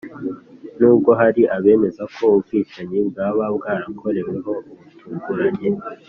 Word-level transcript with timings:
nubwo 0.79 1.11
hari 1.19 1.41
abemeza 1.55 2.03
ko 2.15 2.23
ubwicanyi 2.37 2.99
bwaba 3.09 3.43
bwarakoreweho 3.55 4.51
butunguranye. 4.85 5.69